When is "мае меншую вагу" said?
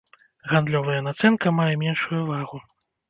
1.59-2.65